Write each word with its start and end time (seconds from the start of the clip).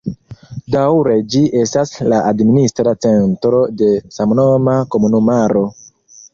Daŭre 0.75 1.17
ĝi 1.33 1.41
estas 1.59 1.91
la 2.13 2.23
administra 2.31 2.95
centro 3.07 3.63
de 3.85 3.93
samnoma 4.19 4.77
komunumaro. 4.97 5.67